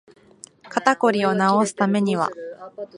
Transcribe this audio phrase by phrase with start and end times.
[0.67, 2.31] 肩こりを治すためには